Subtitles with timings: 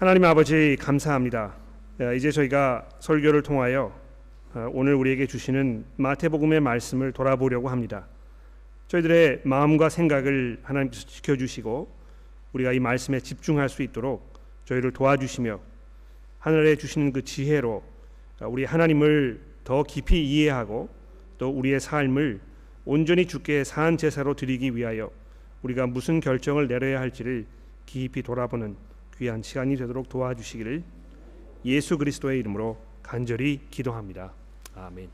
[0.00, 1.54] 하나님 아버지 감사합니다.
[2.16, 3.94] 이제 저희가 설교를 통하여
[4.54, 8.06] 어, 오늘 우리에게 주시는 마태복음의 말씀을 돌아보려고 합니다.
[8.88, 11.94] 저희들의 마음과 생각을 하나님께서 지켜주시고
[12.54, 14.32] 우리가 이 말씀에 집중할 수 있도록
[14.64, 15.60] 저희를 도와주시며
[16.38, 17.82] 하늘에 주시는 그 지혜로
[18.46, 20.88] 우리 하나님을 더 깊이 이해하고
[21.36, 22.40] 또 우리의 삶을
[22.86, 25.10] 온전히 주께 산 제사로 드리기 위하여
[25.60, 27.44] 우리가 무슨 결정을 내려야 할지를
[27.84, 28.88] 깊이 돌아보는
[29.20, 30.82] 귀한 시간이 되도록 도와주시기를
[31.66, 34.32] 예수 그리스도의 이름으로 간절히 기도합니다.
[34.74, 35.10] 아멘.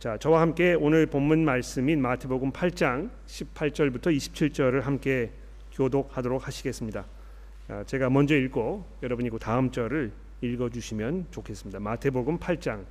[0.00, 5.30] 자, 저와 함께 오늘 본문 말씀인 마태복음 8장 18절부터 27절을 함께
[5.72, 7.06] 교독하도록 하시겠습니다.
[7.86, 11.78] 제가 먼저 읽고 여러분이 그 다음 절을 읽어 주시면 좋겠습니다.
[11.78, 12.84] 마태복음 8장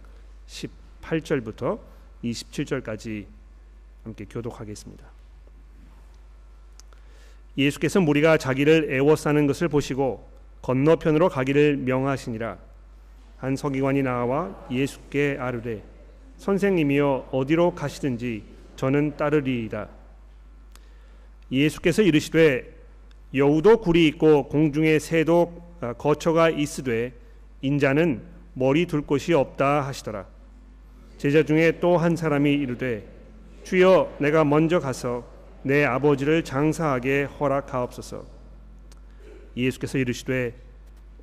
[0.47, 1.79] 18절부터
[2.23, 3.25] 27절까지
[4.05, 5.14] 함께 교독하겠습니다.
[7.57, 10.27] 예수께서 무리가 자기를 애워싸는 것을 보시고
[10.61, 12.57] 건너편으로 가기를 명하시니라.
[13.37, 15.83] 한 서기관이 나와 예수께 아르되
[16.37, 18.43] 선생님이여 어디로 가시든지
[18.75, 19.87] 저는 따르리이다.
[21.51, 22.73] 예수께서 이르시되
[23.33, 27.13] 여우도 굴이 있고 공중에 새도 아, 거처가 있으되
[27.61, 28.21] 인자는
[28.53, 30.25] 머리 둘 곳이 없다 하시더라.
[31.17, 33.05] 제자 중에 또 한 사람이 이르되
[33.63, 35.25] 주여 내가 먼저 가서
[35.65, 38.23] 내 아버지를 장사하게 허락하옵소서.
[39.57, 40.53] 예수께서 이르시되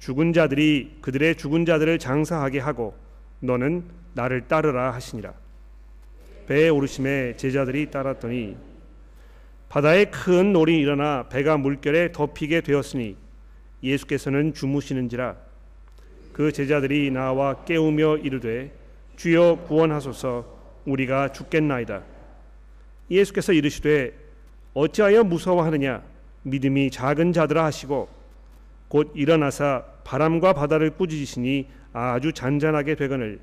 [0.01, 2.97] 죽은 자들이 그들의 죽은 자들을 장사하게 하고
[3.39, 5.33] 너는 나를 따르라 하시니라.
[6.49, 8.57] 배에 오르심에 제자들이 따랐더니
[9.69, 13.17] 바다에 큰 놀이 일어나 배가 물결에 덮이게 되었으니
[13.81, 15.37] 예수께서는 주무시는지라
[16.33, 18.73] 그 제자들이 나와 깨우며 이르되
[19.15, 22.03] 주여 구원하소서 우리가 죽겠나이다.
[23.09, 24.22] 예수께서 이르시되
[24.75, 26.03] 어찌하여 무서워하느냐?
[26.45, 28.09] 믿음이 작은 자들아 하시고
[28.89, 33.41] 곧 일어나사 바람과 바다를 꾸짖으시니 아주 잔잔하게 되거늘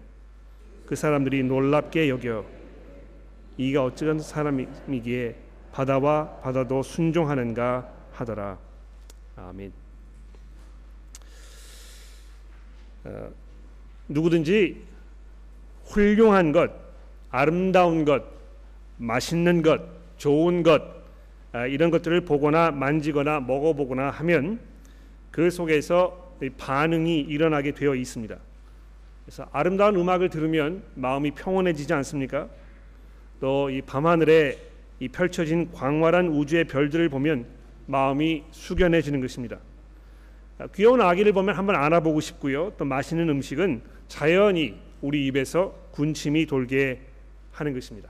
[0.86, 2.46] 그 사람들이 놀랍게 여겨
[3.58, 5.36] 이가 어찌한 사람이기에
[5.72, 8.58] 바다와 바다도 순종하는가 하더라.
[9.36, 9.72] 아멘.
[13.06, 13.30] 어,
[14.08, 14.82] 누구든지
[15.86, 16.72] 훌륭한 것,
[17.30, 18.24] 아름다운 것,
[18.98, 19.82] 맛있는 것,
[20.18, 20.99] 좋은 것 아,
[21.70, 24.60] 이런 것들을 보거나 만지거나 먹어보거나 하면
[25.32, 28.38] 그 속에서 반응이 일어나게 되어 있습니다.
[29.26, 32.48] 그래서 아름다운 음악을 들으면 마음이 평온해지지 않습니까?
[33.40, 34.58] 또 이 밤하늘에
[35.00, 37.46] 이 펼쳐진 광활한 우주의 별들을 보면
[37.86, 39.60] 마음이 숙연해지는 것입니다.
[40.58, 42.74] 아, 귀여운 아기를 보면 한번 안아보고 싶고요.
[42.78, 47.00] 또 맛있는 음식은 자연히 우리 입에서 군침이 돌게
[47.52, 48.10] 하는 것입니다.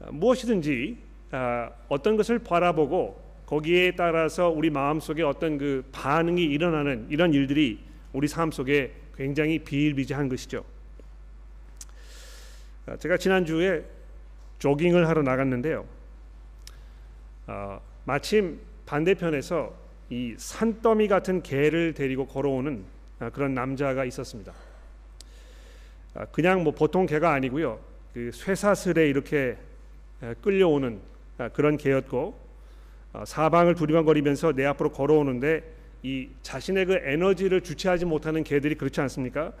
[0.00, 0.96] 아, 무엇이든지
[1.32, 7.80] 아, 어떤 것을 바라보고 거기에 따라서 우리 마음 속에 어떤 그 반응이 일어나는 이런 일들이
[8.12, 10.64] 우리 삶 속에 굉장히 비일비재한 것이죠.
[12.86, 13.84] 아, 제가 지난 주에
[14.58, 15.86] 조깅을 하러 나갔는데요.
[18.04, 19.74] 마침 반대편에서
[20.10, 22.84] 이 산더미 같은 개를 데리고 걸어오는
[23.32, 24.52] 그런 남자가 있었습니다.
[26.30, 27.80] 그냥 뭐 보통 개가 아니고요.
[28.12, 29.56] 그 쇠사슬에 이렇게
[30.42, 31.00] 끌려오는
[31.52, 32.38] 그런 개였고
[33.12, 35.64] 어, 사방을 두리번거리면서 내 앞으로 걸어오는데
[36.02, 39.52] 이 자신의 그 에너지를 주체하지 못하는 개들이 그렇지 않습니까?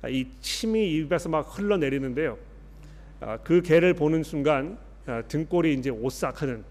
[0.00, 2.38] 아, 이 침이 입에서 막 흘러내리는데요.
[3.20, 6.64] 아, 그 개를 보는 순간 아, 등골이 이제 오싹하는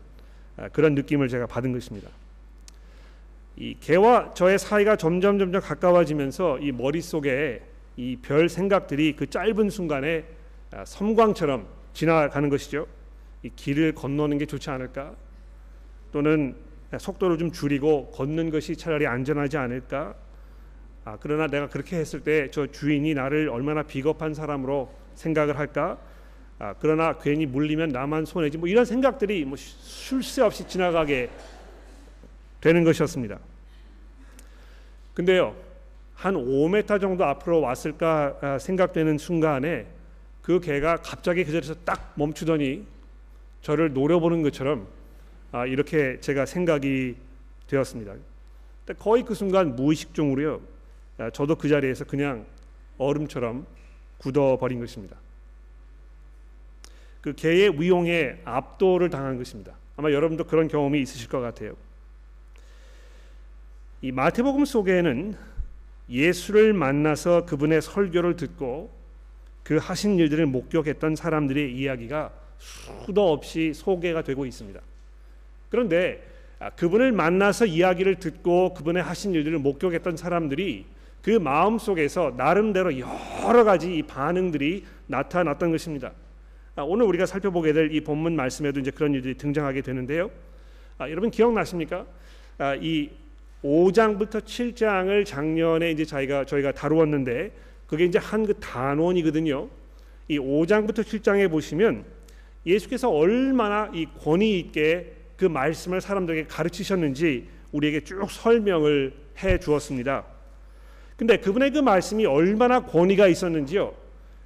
[0.71, 2.09] 그런 느낌을 제가 받은 것입니다.
[3.57, 7.61] 이 개와 저의 사이가 점점 점점 가까워지면서 이 머릿속에
[7.95, 10.25] 이 별 생각들이 그 짧은 순간에
[10.85, 12.87] 섬광처럼 지나가는 것이죠.
[13.43, 15.13] 이 길을 건너는 게 좋지 않을까?
[16.11, 16.55] 또는
[16.97, 20.15] 속도를 좀 줄이고 걷는 것이 차라리 안전하지 않을까?
[21.05, 25.97] 아, 그러나 내가 그렇게 했을 때 저 주인이 나를 얼마나 비겁한 사람으로 생각을 할까?
[26.59, 31.29] 아, 그러나 괜히 물리면 나만 손해지 뭐 이런 생각들이 뭐 쉴 새 없이 지나가게
[32.61, 33.37] 되는 것이었습니다.
[35.13, 35.55] 근데요.
[36.15, 39.85] 한 5m 정도 앞으로 왔을까 아, 생각되는 순간에
[40.41, 42.85] 그 개가 갑자기 그 자리에서 딱 멈추더니
[43.61, 44.87] 저를 노려보는 것처럼
[45.51, 47.15] 아, 이렇게 제가 생각이
[47.67, 48.15] 되었습니다.
[48.99, 50.61] 거의 그 순간 무의식 중으로요.
[51.17, 52.45] 아, 저도 그 자리에서 그냥
[52.97, 53.65] 얼음처럼
[54.17, 55.17] 굳어버린 것입니다.
[57.21, 59.73] 그 개의 위용에 압도를 당한 것입니다.
[59.95, 61.75] 아마 여러분도 그런 경험이 있으실 것 같아요.
[64.01, 65.35] 이 마태복음 속에는
[66.09, 68.95] 예수를 만나서 그분의 설교를 듣고
[69.63, 74.79] 그 하신 일들을 목격했던 사람들의 이야기가 수도 없이 소개가 되고 있습니다.
[75.69, 76.23] 그런데
[76.59, 80.85] 아, 그분을 만나서 이야기를 듣고 그분의 하신 일들을 목격했던 사람들이
[81.21, 86.13] 그 마음 속에서 나름대로 여러 가지 반응들이 나타났던 것입니다.
[86.75, 90.31] 아, 오늘 우리가 살펴보게 될 이 본문 말씀에도 이제 그런 일들이 등장하게 되는데요.
[90.97, 92.05] 아, 여러분 기억나십니까?
[92.57, 93.09] 아, 이
[93.63, 97.51] 5장부터 7장을 작년에 이제 저희가 저희가 다루었는데
[97.87, 99.67] 그게 이제 한 그 단원이거든요.
[100.27, 102.03] 이 5장부터 7장에 보시면
[102.67, 110.25] 예수께서 얼마나 이 권위 있게 그 말씀을 사람들에게 가르치셨는지 우리에게 쭉 설명을 해 주었습니다.
[111.15, 113.93] 근데 그분의 그 말씀이 얼마나 권위가 있었는지요.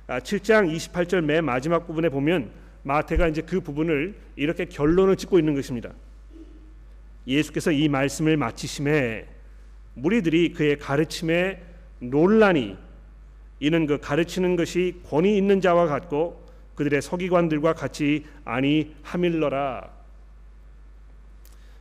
[0.07, 2.51] 7장 아, 28절 맨 마지막 부분에 보면
[2.83, 5.91] 마태가 이제 그 부분을 이렇게 결론을 짓고 있는 것입니다.
[7.27, 9.27] 예수께서 이 말씀을 마치심에
[9.93, 11.61] 무리들이 그의 가르침에
[11.99, 12.77] 논란이
[13.59, 16.40] 이는 그 가르치는 것이 권위 있는 자와 같고
[16.81, 19.87] 그들의 서기관들과 같이 아니 하밀러라.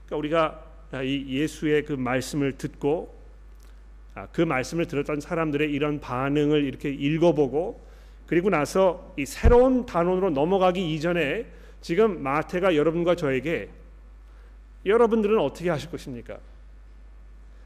[0.05, 3.19] 그러니까 우리가 이 예수의 그 말씀을 듣고
[4.15, 7.81] 아, 그 말씀을 들었던 사람들의 이런 반응을 이렇게 읽어보고
[8.27, 11.47] 그리고 나서 이 새로운 단원으로 넘어가기 이전에
[11.81, 13.71] 지금 마태가 여러분과 저에게
[14.85, 16.39] 여러분들은 어떻게 하실 것입니까?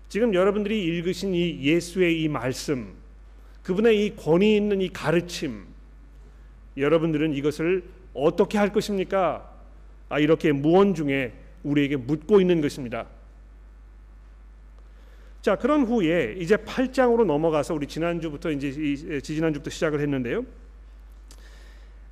[0.08, 2.94] 지금 여러분들이 읽으신 이 예수의 이 말씀,
[3.64, 5.73] 그분의 이 권위 있는 이 가르침,
[6.76, 9.50] 여러분들은 이것을 어떻게 할 것입니까?
[10.08, 11.32] 아, 이렇게 무언 중에
[11.62, 13.06] 우리에게 묻고 있는 것입니다.
[15.42, 20.44] 자, 그런 후에 이제 8장으로 넘어가서 우리 지난주부터 이제 이, 지난주부터 시작을 했는데요.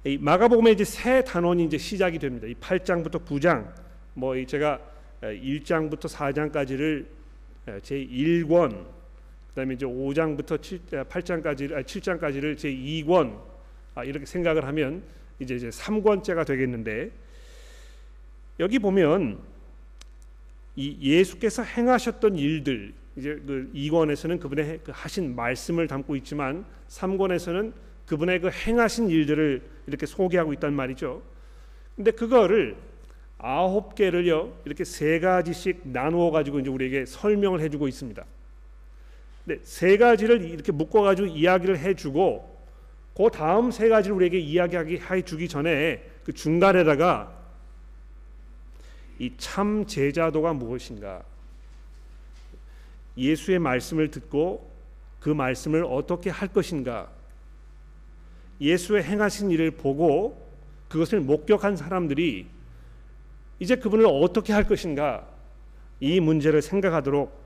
[0.05, 2.47] 이 마가복음의 이제 새 단원이 이제 시작이 됩니다.
[2.47, 3.73] 이 8장부터 9장
[4.15, 4.81] 뭐 제가
[5.23, 7.07] 1장부터 4장까지를
[7.83, 8.85] 제 1권
[9.51, 13.39] 그다음에 이제 5장부터 7, 8장까지 아, 7장까지를 제 2권
[13.95, 15.03] 아, 이렇게 생각을 하면
[15.39, 17.11] 이제 이제 3권째가 되겠는데
[18.61, 19.39] 여기 보면
[20.77, 27.73] 이 예수께서 행하셨던 일들 이제 그 2권에서는 그분의 그 하신 말씀을 담고 있지만 3권에서는
[28.07, 31.23] 그분의 그 행하신 일들을 이렇게 소개하고 있단 말이죠.
[31.97, 32.77] 근데 그거를
[33.39, 38.25] 아홉 개를요 이렇게 세 가지씩 나누어 가지고 이제 우리에게 설명을 해주고 있습니다.
[39.45, 42.52] 근데 세 가지를 이렇게 묶어 가지고 이야기를 해주고
[43.17, 47.33] 그 다음 세 가지를 우리에게 이야기하기 해 주기 전에 그 중간에다가
[49.19, 51.23] 이 참 제자도가 무엇인가?
[53.17, 54.71] 예수의 말씀을 듣고
[55.21, 57.09] 그 말씀을 어떻게 할 것인가?
[58.61, 60.41] 예수의 행하신 일을 보고
[60.89, 62.47] 그것을 목격한 사람들이
[63.61, 65.27] 이제 그분을 어떻게 할 것인가?
[66.01, 67.42] 이 문제를 생각하도록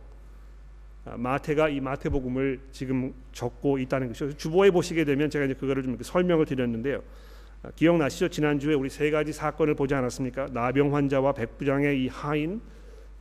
[1.14, 4.36] 마태가 이 마태복음을 지금 적고 있다는 것이죠.
[4.36, 7.02] 주보에 보시게 되면 제가 이제 그거를 좀 설명을 드렸는데요.
[7.74, 8.28] 기억나시죠?
[8.28, 10.48] 지난주에 우리 세 가지 사건을 보지 않았습니까?
[10.52, 12.60] 나병 환자와 백부장의 이 하인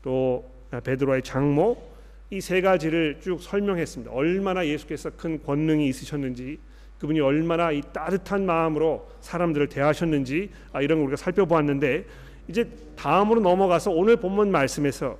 [0.01, 0.49] 또
[0.83, 1.95] 베드로의 장모
[2.31, 4.11] 이 세 가지를 쭉 설명했습니다.
[4.11, 6.57] 얼마나 예수께서 큰 권능이 있으셨는지
[6.99, 12.05] 그분이 얼마나 이 따뜻한 마음으로 사람들을 대하셨는지 아, 이런 걸 우리가 살펴보았는데
[12.47, 15.17] 이제 다음으로 넘어가서 오늘 본문 말씀에서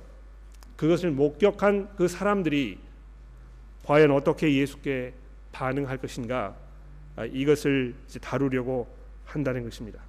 [0.76, 2.78] 그것을 목격한 그 사람들이
[3.84, 5.14] 과연 어떻게 예수께
[5.52, 6.54] 반응할 것인가
[7.16, 8.86] 아, 이것을 다루려고
[9.24, 10.00] 한다는 것입니다.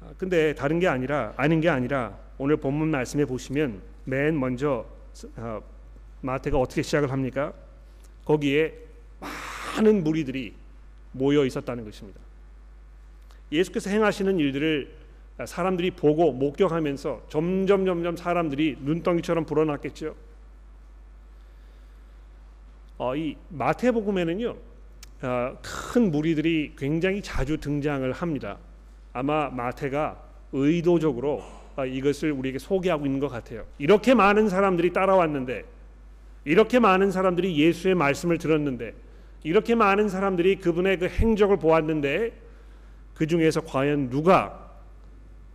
[0.00, 4.86] 아, 근데 다른 게 아니라 아닌 게 아니라 오늘 본문 말씀에 보시면 맨 먼저
[5.36, 5.60] 아,
[6.20, 7.52] 마태가 어떻게 시작을 합니까?
[8.24, 8.74] 거기에
[9.20, 10.54] 많은 무리들이
[11.12, 12.20] 모여 있었다는 것입니다.
[13.50, 14.97] 예수께서 행하시는 일들을
[15.46, 20.14] 사람들이 보고 목격하면서 점점 점점 사람들이 눈덩이처럼 불어났겠죠.
[22.98, 24.56] 어, 이 마태복음에는요
[25.22, 28.58] 어, 큰 무리들이 굉장히 자주 등장을 합니다.
[29.12, 30.20] 아마 마태가
[30.52, 31.42] 의도적으로
[31.76, 33.64] 어, 이것을 우리에게 소개하고 있는 것 같아요.
[33.78, 35.64] 이렇게 많은 사람들이 따라왔는데,
[36.44, 38.94] 이렇게 많은 사람들이 예수의 말씀을 들었는데,
[39.44, 42.32] 이렇게 많은 사람들이 그분의 그 행적을 보았는데
[43.14, 44.67] 그 중에서 과연 누가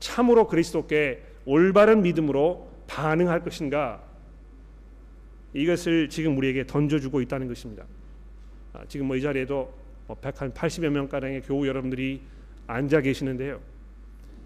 [0.04, 4.04] 참으로 그리스도께 올바른 믿음으로 반응할 것인가
[5.54, 7.86] 이것을 지금 우리에게 던져주고 있다는 것입니다.
[8.74, 9.74] 아, 지금 뭐 이 자리에도
[10.08, 12.22] 뭐 180여 명 가량의 교우 여러분들이
[12.68, 13.62] 앉아 계시는데요.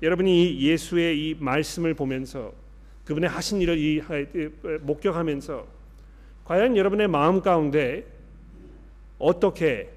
[0.03, 2.53] 여러분이 예수의 이 말씀을 보면서
[3.05, 4.01] 그분의 하신 일을 이
[4.81, 5.65] 목격하면서
[6.45, 8.05] 과연 여러분의 마음 가운데
[9.17, 9.89] 어떻게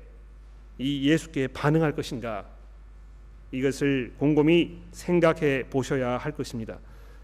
[0.79, 2.47] 이 예수께 반응할 것인가
[3.53, 6.79] 이것을 곰곰이 생각해 보셔야 할 것입니다.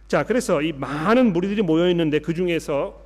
[0.09, 3.01] 자, 그래서 이 많은 무리들이 모여 있는데 그 중에서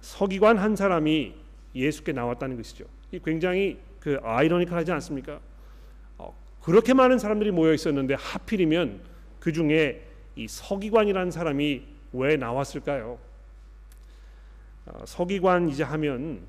[0.00, 1.34] 서기관 한 사람이
[1.74, 2.84] 예수께 나왔다는 것이죠.
[3.12, 5.40] 이 굉장히 그 아이러니컬하지 않습니까?
[6.18, 9.00] 어, 그렇게 많은 사람들이 모여 있었는데 하필이면
[9.38, 11.82] 그 중에 이 서기관이라는 사람이
[12.12, 13.18] 왜 나왔을까요?
[14.86, 16.40] 어, 서기관 이제 하면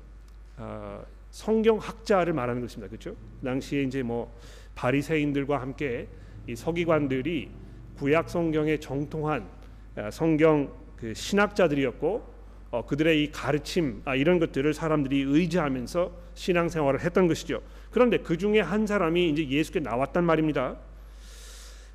[0.56, 2.88] 어, 성경 학자를 말하는 것입니다.
[2.88, 3.16] 그렇죠?
[3.44, 4.32] 당시에 이제 뭐
[4.74, 6.08] 바리새인들과 함께
[6.46, 7.50] 이 서기관들이
[7.96, 9.48] 구약 성경의 정통한
[9.96, 12.34] 어, 성경 그 신학자들이었고
[12.70, 17.62] 어, 그들의 이 가르침 아, 이런 것들을 사람들이 의지하면서 신앙생활을 했던 것이죠.
[17.90, 20.76] 그런데 그 중에 한 사람이 이제 예수께 나왔단 말입니다.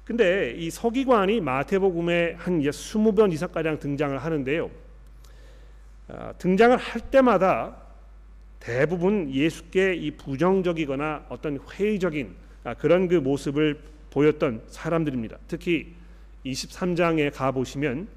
[0.05, 4.71] 근데 이 서기관이 마태복음에 한 20번 이상 가량 등장을 하는데요.
[6.07, 7.75] 아, 등장을 할 때마다
[8.59, 13.79] 대부분 예수께 이 부정적이거나 어떤 회의적인 아, 그런 그 모습을
[14.11, 15.37] 보였던 사람들입니다.
[15.47, 15.93] 특히
[16.45, 18.07] 23장에 가 보시면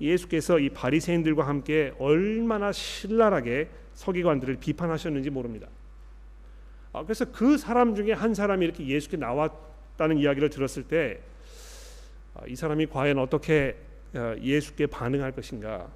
[0.00, 5.68] 예수께서 이 바리새인들과 함께 얼마나 신랄하게 서기관들을 비판하셨는지 모릅니다.
[6.92, 11.14] 아, 그래서 그 사람 중에 한 사람이 이렇게 예수께 나왔다는 이야기를 들었을 때이
[12.34, 13.76] 아, 사람이 과연 어떻게
[14.14, 15.88] 어, 예수께 반응할 것인가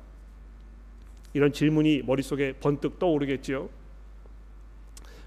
[1.32, 3.68] 이런 질문이 머릿속에 번뜩 떠오르겠지요.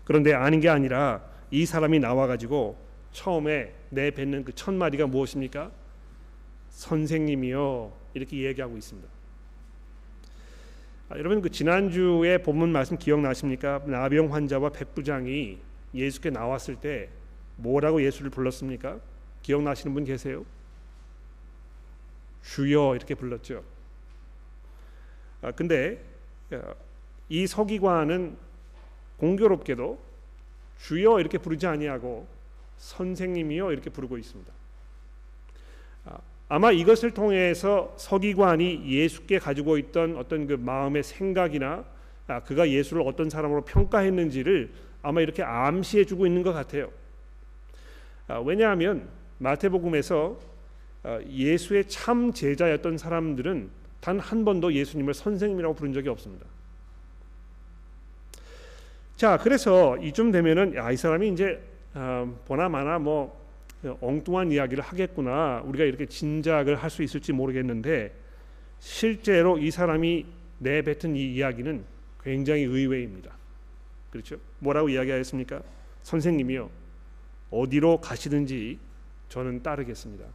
[0.03, 1.21] 그런데 아닌 게 아니라
[1.53, 2.75] 이 사람이 나와 가지고
[3.11, 5.71] 처음에 내뱉는 그 첫 마디가 무엇입니까?
[6.71, 9.07] 선생님이요 이렇게 얘기하고 있습니다.
[11.09, 13.83] 아, 여러분 그 지난주에 본문 말씀 기억나십니까?
[13.85, 15.59] 나병 환자와 백부장이
[15.93, 17.09] 예수께 나왔을 때
[17.57, 18.99] 뭐라고 예수를 불렀습니까?
[19.43, 20.43] 기억나시는 분 계세요?
[22.41, 23.63] 주여 이렇게 불렀죠.
[25.43, 26.03] 아 근데
[27.29, 28.37] 이 서기관은
[29.17, 30.12] 공교롭게도
[30.79, 32.27] 주여 이렇게 부르지 아니하고
[32.77, 34.51] 선생님이요 이렇게 부르고 있습니다.
[36.05, 36.17] 아,
[36.49, 41.85] 아마 이것을 통해서 서기관이 예수께 가지고 있던 어떤 그 마음의 생각이나
[42.27, 46.89] 아, 그가 예수를 어떤 사람으로 평가했는지를 아마 이렇게 암시해 주고 있는 것 같아요.
[48.27, 49.07] 아, 왜냐하면
[49.39, 50.39] 마태복음에서
[51.03, 56.45] 아, 예수의 참 제자였던 사람들은 단 한 번도 예수님을 선생님이라고 부른 적이 없습니다.
[59.23, 61.57] 자, 그래서 이쯤 되면은 야, 이 사람이 이제
[61.93, 63.41] 어, 보나마나 뭐
[64.01, 68.13] 엉뚱한 이야기를 하겠구나 우리가 이렇게 짐작을 할 수 있을지 모르겠는데
[68.79, 70.25] 실제로 이 사람이
[70.57, 71.85] 내뱉은 이 이야기는
[72.21, 73.31] 굉장히 의외입니다.
[74.11, 74.35] 그렇죠?
[74.59, 75.61] 뭐라고 이야기하였습니까?
[76.01, 76.69] 선생님이요
[77.49, 78.77] 어디로 가시든지
[79.29, 80.25] 저는 따르겠습니다.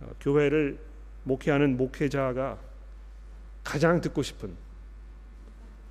[0.00, 0.78] 어, 교회를
[1.24, 2.58] 목회하는 목회자가
[3.62, 4.63] 가장 듣고 싶은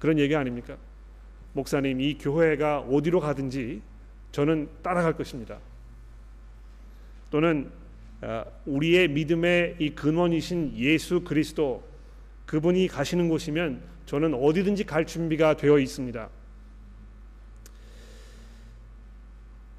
[0.03, 0.75] 그런 얘기 아닙니까?
[1.53, 3.81] 목사님 이 교회가 어디로 가든지
[4.33, 5.60] 저는 따라갈 것입니다.
[7.31, 7.72] 또는
[8.19, 11.88] 아, 우리의 믿음의 이 근원이신 예수 그리스도
[12.45, 16.29] 그분이 가시는 곳이면 저는 어디든지 갈 준비가 되어 있습니다.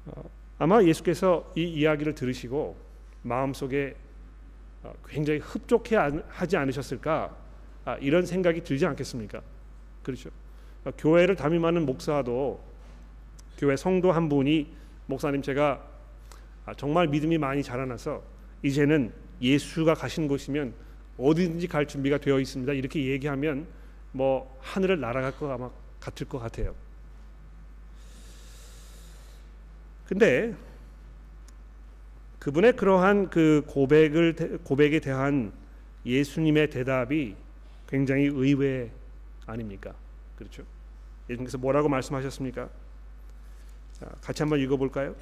[0.07, 2.75] 어, 아마 예수께서 이 이야기를 들으시고
[3.21, 3.95] 마음속에
[4.81, 5.95] 어, 굉장히 흡족해
[6.29, 7.37] 하지 않으셨을까
[7.85, 9.43] 아, 이런 생각이 들지 않겠습니까?
[10.05, 10.29] 그렇죠.
[10.85, 12.61] 어, 교회를 담임하는 목사도
[13.57, 14.67] 교회 성도 한 분이
[15.07, 15.83] 목사님 제가
[16.65, 18.21] 아, 정말 믿음이 많이 자라나서
[18.61, 20.73] 이제는 예수가 가신 곳이면
[21.17, 22.71] 어디든지 갈 준비가 되어 있습니다.
[22.73, 23.65] 이렇게 얘기하면
[24.11, 26.75] 뭐 하늘을 날아갈 것 아마 같을 것 같아요.
[30.05, 30.53] 근데
[32.37, 35.51] 그분의 그러한 그 고백을 고백에 대한
[36.05, 37.35] 예수님의 대답이
[37.87, 38.91] 굉장히 의외
[39.45, 39.93] 아닙니까?
[40.35, 40.63] 그렇죠?
[41.29, 42.69] 예수님께서 뭐라고 말씀하셨습니까?
[43.93, 45.15] 자, 같이 한번 읽어볼까요?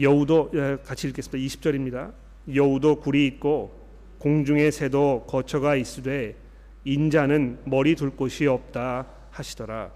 [0.00, 1.38] 여우도 예, 같이 읽겠습니다.
[1.38, 2.12] 20절입니다.
[2.54, 3.78] 여우도 굴이 있고
[4.18, 6.36] 공중의 새도 거처가 있으되
[6.84, 9.90] 인자는 머리 둘 곳이 없다 하시더라.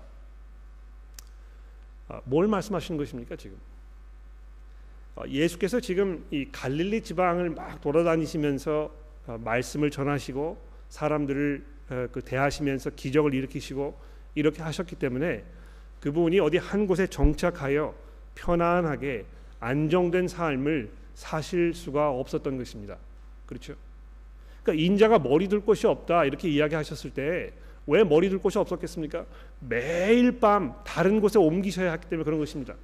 [2.08, 3.56] 아, 뭘 말씀하시는 것입니까 지금?
[5.16, 8.92] 아, 예수께서 지금 이 갈릴리 지방을 막 돌아다니시면서
[9.26, 13.98] 아, 말씀을 전하시고 사람들을 어, 그 대하시면서 기적을 일으키시고
[14.34, 15.44] 이렇게 하셨기 때문에
[16.00, 17.94] 그분이 어디 한 곳에 정착하여
[18.34, 19.24] 편안하게
[19.60, 22.96] 안정된 삶을 사실 수가 없었던 것입니다.
[23.46, 23.74] 그렇죠?
[24.62, 27.52] 그러니까 인자가 머리 둘 곳이 없다 이렇게 이야기하셨을 때
[27.86, 29.26] 왜 머리 둘 곳이 없었겠습니까?
[29.60, 32.74] 매일 밤 다른 곳에 옮기셔야 하기 때문에 그런 것입니다.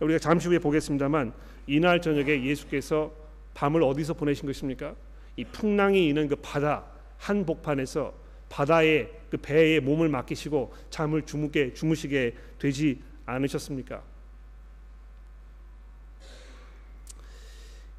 [0.00, 1.32] 우리가 잠시 후에 보겠습니다만
[1.66, 3.12] 이날 저녁에 예수께서
[3.54, 4.94] 밤을 어디서 보내신 것입니까?
[5.36, 6.84] 이 풍랑이 있는 그 바다
[7.24, 8.12] 한복판에서
[8.50, 14.02] 바다에 그 배에 몸을 맡기시고 잠을 주무게 주무시게 되지 않으셨습니까?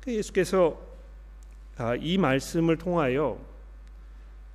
[0.01, 0.79] 그 예수께서
[1.77, 3.39] 아, 이 말씀을 통하여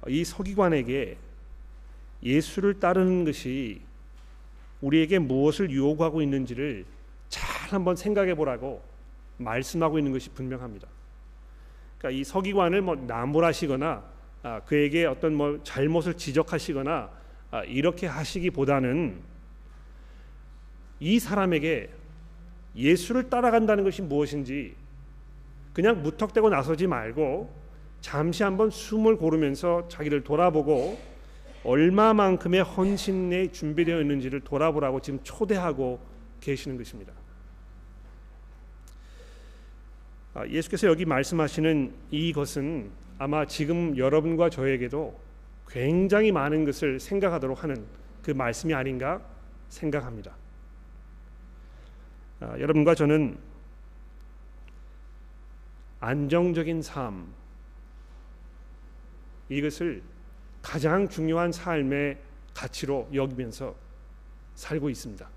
[0.07, 1.19] 이 서기관에게
[2.23, 3.83] 예수를 따르는 것이
[4.81, 6.87] 우리에게 무엇을 요구하고 있는지를
[7.29, 8.83] 잘 한번 생각해 보라고
[9.37, 10.87] 말씀하고 있는 것이 분명합니다.
[11.99, 14.20] 그러니까 이 서기관을 뭐 나무라시거나 아,
[14.65, 17.11] 그에게 어떤 뭐 잘못을 지적하시거나
[17.51, 19.21] 아, 이렇게 하시기보다는
[21.01, 21.91] 이 사람에게
[22.77, 24.75] 예수를 따라간다는 것이 무엇인지
[25.73, 27.53] 그냥 무턱대고 나서지 말고
[28.01, 30.99] 잠시 한번 숨을 고르면서 자기를 돌아보고
[31.65, 36.01] 얼마만큼의 헌신에 준비되어 있는지를 돌아보라고 지금 초대하고
[36.41, 37.13] 계시는 것입니다.
[40.33, 45.21] 아, 예수께서 여기 말씀하시는 이것은 아마 지금 여러분과 저에게도
[45.69, 47.85] 굉장히 많은 것을 생각하도록 하는
[48.23, 49.21] 그 말씀이 아닌가
[49.69, 50.35] 생각합니다.
[52.41, 53.39] 아, 여러분과 저는
[56.01, 57.31] 안정적인 삶
[59.51, 60.03] 이것을
[60.63, 62.19] 가장 중요한 삶의
[62.55, 63.77] 가치로 여기면서
[64.55, 65.29] 살고 있습니다.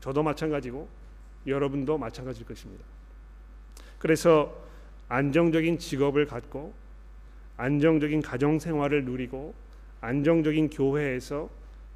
[0.00, 0.88] 저도 마찬가지고
[1.46, 2.82] 여러분도 마찬가지일 것입니다.
[3.98, 4.71] 그래서
[5.12, 6.72] 안정적인 직업을 갖고
[7.58, 9.52] 안정적인 가정 생활을 누리고
[10.00, 11.50] 안정적인 교회에서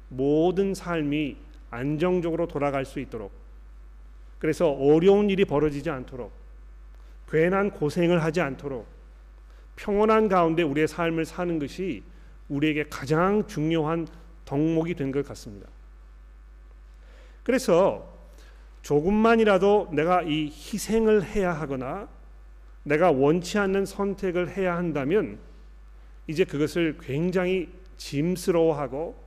[0.09, 1.35] 모든 삶이
[1.71, 3.31] 안정적으로 돌아갈 수 있도록
[4.37, 6.31] 그래서 어려운 일이 벌어지지 않도록
[7.27, 8.85] 괜한 고생을 하지 않도록
[9.75, 12.03] 평온한 가운데 우리의 삶을 사는 것이
[12.49, 14.07] 우리에게 가장 중요한
[14.45, 15.67] 덕목이 된 것 같습니다.
[17.43, 18.13] 그래서
[18.83, 22.07] 조금만이라도 내가 이 희생을 해야 하거나
[22.87, 25.39] 내가 원치 않는 선택을 해야 한다면
[26.25, 29.21] 이제 그것을 굉장히 짐스러워하고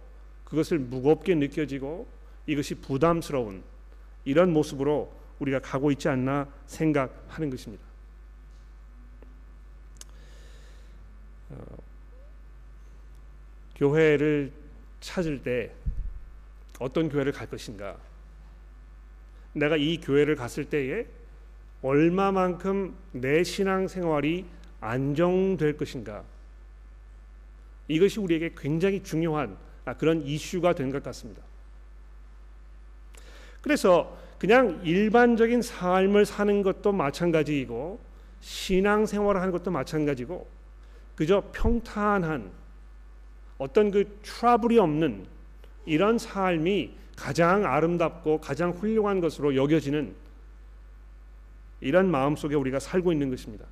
[0.44, 2.08] 그것을 무겁게 느껴지고
[2.46, 3.62] 이것이 부담스러운
[4.24, 7.84] 이런 모습으로 우리가 가고 있지 않나 생각하는 것입니다.
[11.50, 11.56] 어,
[13.76, 14.52] 교회를
[15.00, 15.70] 찾을 때
[16.78, 17.98] 어떤 교회를 갈 것인가?
[19.52, 21.06] 내가 이 교회를 갔을 때에
[21.82, 24.44] 얼마만큼 내 신앙 생활이
[24.80, 26.24] 안정될 것인가?
[27.88, 31.42] 이것이 우리에게 굉장히 중요한 아, 그런 이슈가 된 것 같습니다.
[33.60, 37.98] 그래서 그냥 일반적인 삶을 사는 것도 마찬가지이고
[38.40, 40.46] 신앙 생활을 하는 것도 마찬가지고
[41.14, 42.50] 그저 평탄한
[43.58, 45.26] 어떤 그 트러블이 없는
[45.84, 50.14] 이런 삶이 가장 아름답고 가장 훌륭한 것으로 여겨지는
[51.80, 53.66] 이런 마음 속에 우리가 살고 있는 것입니다.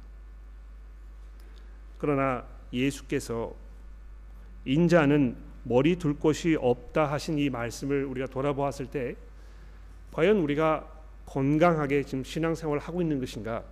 [1.98, 3.54] 그러나 예수께서
[4.64, 9.16] 인자는 머리 둘 곳이 없다 하신 이 말씀을 우리가 돌아보았을 때
[10.12, 10.86] 과연 우리가
[11.26, 13.62] 건강하게 지금 신앙생활을 하고 있는 것인가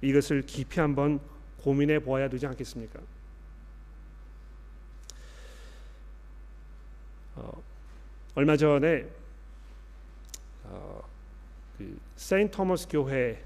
[0.00, 1.20] 이것을 깊이 한번
[1.58, 3.00] 고민해 보아야 되지 않겠습니까?
[7.36, 7.62] 어,
[8.34, 9.06] 얼마 전에
[10.64, 11.02] 어,
[11.76, 13.42] 그 세인트 토머스 교회 에,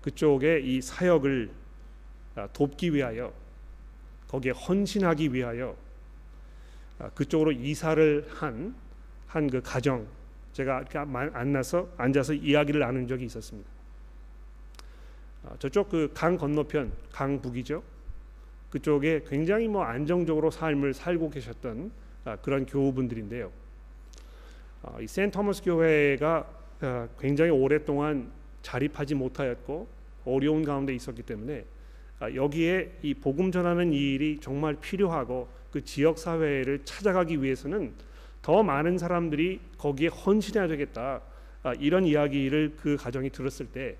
[0.00, 1.50] 그쪽에 이 사역을
[2.36, 3.32] 아, 돕기 위하여
[4.28, 5.76] 거기에 헌신하기 위하여
[6.98, 8.84] 아, 그쪽으로 이사를 한
[9.34, 10.06] 한 그 가정
[10.52, 13.68] 제가 만나서 앉아서 이야기를 나눈 적이 있었습니다.
[15.44, 17.82] 아, 저쪽 그 강 건너편 강북이죠.
[18.70, 21.90] 그쪽에 굉장히 뭐 안정적으로 삶을 살고 계셨던
[22.24, 23.50] 아, 그런 교우분들인데요.
[25.00, 26.46] 이 센터머스 교회가
[27.18, 28.30] 굉장히 오랫동안
[28.64, 29.86] 자립하지 못하였고
[30.24, 31.64] 어려운 가운데 있었기 때문에
[32.34, 37.92] 여기에 이 복음 전하는 일이 정말 필요하고 그 지역 사회를 찾아가기 위해서는
[38.42, 41.20] 더 많은 사람들이 거기에 헌신해야 되겠다
[41.78, 43.96] 이런 이야기를 그 가정이 들었을 때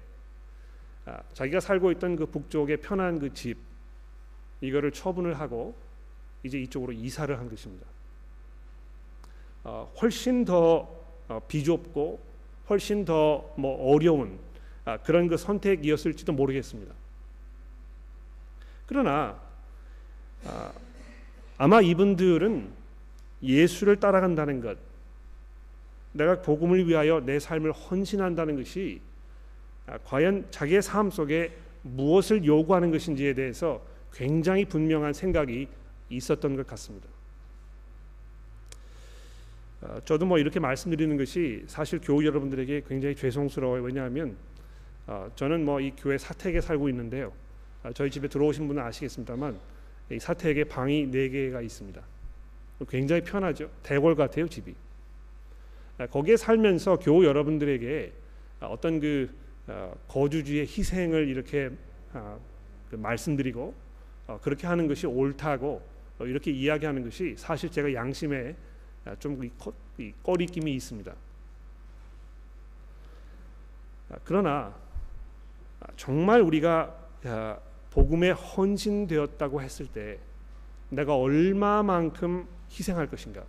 [1.34, 3.58] 자기가 살고 있던 그 북쪽의 편한 그 집
[4.60, 5.74] 이거를 처분을 하고
[6.42, 7.86] 이제 이쪽으로 이사를 한 것입니다.
[9.64, 10.88] 어, 훨씬 더
[11.28, 12.20] 어, 비좁고
[12.70, 14.38] 훨씬 더 뭐 어려운
[14.84, 16.94] 아, 그런 그 선택이었을지도 모르겠습니다.
[18.86, 19.40] 그러나
[20.46, 20.72] 아,
[21.56, 22.68] 아마 이분들은
[23.42, 24.78] 예수를 따라간다는 것,
[26.12, 29.00] 내가 복음을 위하여 내 삶을 헌신한다는 것이
[29.86, 35.68] 아, 과연 자기의 삶 속에 무엇을 요구하는 것인지에 대해서 굉장히 분명한 생각이
[36.08, 37.08] 있었던 것 같습니다.
[39.82, 43.82] 어, 저도 뭐 이렇게 말씀드리는 것이 사실 교우 여러분들에게 굉장히 죄송스러워요.
[43.82, 44.36] 왜냐하면
[45.06, 47.32] 어, 저는 뭐 이 교회 사택에 살고 있는데요.
[47.82, 49.58] 어, 저희 집에 들어오신 분은 아시겠습니다만
[50.10, 52.02] 이 사택에 방이 네 개가 있습니다.
[52.88, 53.70] 굉장히 편하죠.
[53.82, 54.74] 대궐 같아요 집이.
[56.10, 58.12] 거기에 살면서 교우 여러분들에게
[58.60, 59.30] 어떤 그
[60.08, 61.70] 거주주의 희생을 이렇게
[62.90, 63.72] 그 말씀드리고
[64.42, 65.80] 그렇게 하는 것이 옳다고
[66.20, 68.56] 이렇게 이야기하는 것이 사실 제가 양심에
[69.20, 69.40] 좀
[70.22, 71.14] 꺼리낌이 있습니다.
[74.24, 74.74] 그러나
[75.96, 76.94] 정말 우리가
[77.90, 80.18] 복음에 헌신되었다고 했을 때
[80.90, 83.44] 내가 얼마만큼 희생할 것인가?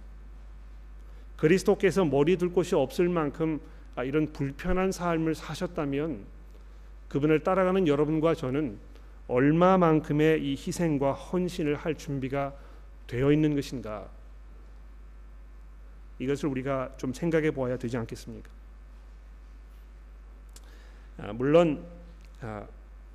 [1.38, 3.60] 그리스도께서 머리 둘 곳이 없을 만큼
[3.96, 6.26] 아, 이런 불편한 삶을 사셨다면
[7.08, 8.78] 그분을 따라가는 여러분과 저는
[9.28, 12.54] 얼마만큼의 이 희생과 헌신을 할 준비가
[13.08, 14.08] 되어 있는 것인가?
[16.20, 18.50] 이것을 우리가 좀 생각해 보아야 되지 않겠습니까?
[21.18, 21.95] 아, 물론 아,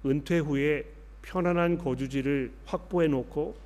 [0.05, 0.85] 은퇴 후에
[1.23, 3.57] 편안한 거주지를 확보해 놓고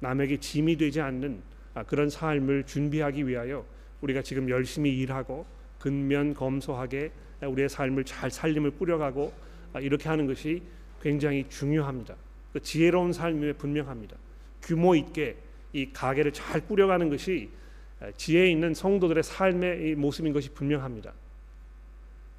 [0.00, 1.42] 남에게 짐이 되지 않는
[1.74, 3.64] 아, 그런 삶을 준비하기 위하여
[4.00, 5.46] 우리가 지금 열심히 일하고
[5.78, 9.32] 근면 검소하게 우리의 삶을 잘 살림을 꾸려가고
[9.80, 10.62] 이렇게 하는 것이
[11.02, 12.14] 굉장히 중요합니다.
[12.52, 14.16] 그 지혜로운 삶이 분명합니다.
[14.62, 15.36] 규모 있게
[15.72, 17.50] 이 가게를 잘 꾸려가는 것이
[18.16, 21.12] 지혜 있는 성도들의 삶의 모습인 것이 분명합니다.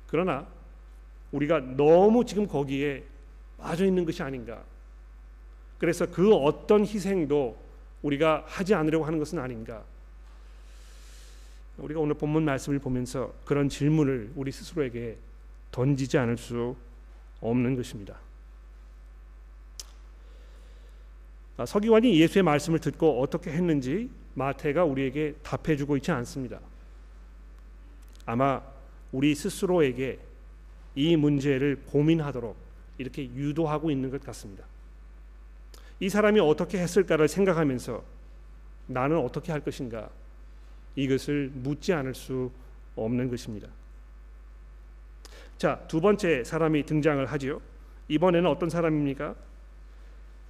[0.08, 0.48] 그러나
[1.32, 3.04] 우리가 너무 지금 거기에
[3.58, 4.64] 빠져 있는 것이 아닌가.
[5.78, 7.58] 그래서 그 어떤 희생도
[8.02, 9.84] 우리가 하지 않으려고 하는 것은 아닌가.
[11.78, 15.18] 우리가 오늘 본문 말씀을 보면서 그런 질문을 우리 스스로에게
[15.72, 16.76] 던지지 않을 수
[17.40, 18.18] 없는 것입니다.
[21.58, 26.60] 아, 서기관이 예수의 말씀을 듣고 어떻게 했는지 마태가 우리에게 답해주고 있지 않습니다.
[28.26, 28.62] 아마
[29.12, 30.20] 우리 스스로에게
[30.96, 32.56] 이 문제를 고민하도록
[32.98, 34.66] 이렇게 유도하고 있는 것 같습니다.
[36.00, 38.04] 이 사람이 어떻게 했을까를 생각하면서
[38.88, 40.10] 나는 어떻게 할 것인가
[40.96, 42.52] 이것을 묻지 않을 수
[42.96, 43.68] 없는 것입니다.
[45.58, 47.62] 자, 두 번째 사람이 등장을 하지요.
[48.08, 49.36] 이번에는 어떤 사람입니까?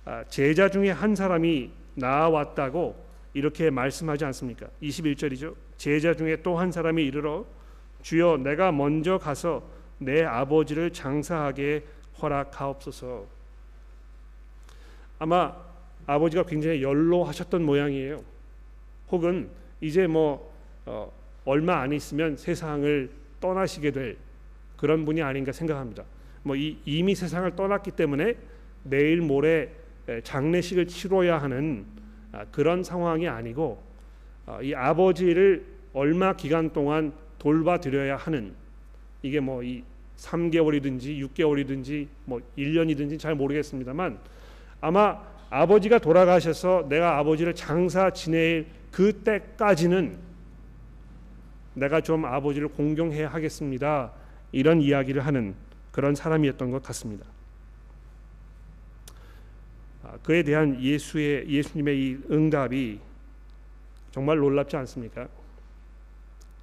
[0.05, 2.95] 아, 제자 중에 한 사람이 나왔다고
[3.33, 4.67] 이렇게 말씀하지 않습니까?
[4.81, 5.53] 21절이죠.
[5.77, 7.45] 제자 중에 또 한 사람이 이르러
[8.01, 9.63] 주여 내가 먼저 가서
[10.01, 11.85] 내 아버지를 장사하게
[12.19, 13.27] 허락하옵소서.
[15.19, 15.55] 아마
[16.07, 18.23] 아버지가 굉장히 연로하셨던 모양이에요.
[19.11, 20.51] 혹은 이제 뭐
[20.87, 21.11] 어,
[21.45, 24.17] 얼마 안 있으면 세상을 떠나시게 될
[24.75, 26.03] 그런 분이 아닌가 생각합니다.
[26.41, 28.35] 뭐 이, 이미 세상을 떠났기 때문에
[28.83, 29.69] 내일 모레
[30.23, 31.85] 장례식을 치러야 하는
[32.31, 33.83] 아, 그런 상황이 아니고
[34.47, 38.55] 아, 이 아버지를 얼마 기간 동안 돌봐드려야 하는
[39.21, 39.83] 이게 뭐 이
[40.21, 44.19] 3개월이든지 6개월이든지 뭐 1년이든지 잘 모르겠습니다만
[44.79, 50.17] 아마 아버지가 돌아가셔서 내가 아버지를 장사 지낼 그때까지는
[51.73, 54.11] 내가 좀 아버지를 공경해야 하겠습니다.
[54.51, 55.55] 이런 이야기를 하는
[55.91, 57.25] 그런 사람이었던 것 같습니다.
[60.03, 62.99] 아, 그에 대한 예수의 예수님의 이 응답이
[64.11, 65.27] 정말 놀랍지 않습니까?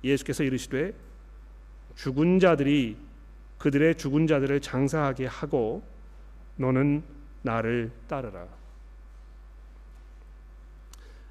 [0.05, 0.93] 예수께서 이르시되
[1.97, 3.08] 죽은 자들이
[3.59, 5.83] 그들의 죽은 자들을 장사하게 하고
[6.57, 7.03] 너는
[7.43, 8.47] 나를 따르라.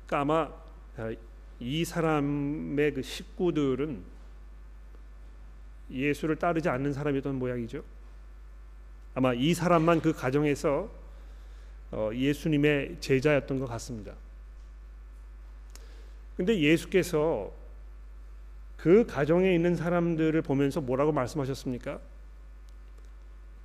[0.05, 0.51] 그러니까 아마
[0.97, 1.13] 아,
[1.59, 4.03] 이 사람의 그 식구들은
[5.89, 7.83] 예수를 따르지 않는 사람이던 모양이죠.
[9.15, 10.89] 아마 이 사람만 그 가정에서
[11.91, 14.13] 어, 예수님의 제자였던 것 같습니다.
[16.35, 17.51] 근데 예수께서
[18.75, 21.99] 그 가정에 있는 사람들을 보면서 뭐라고 말씀하셨습니까?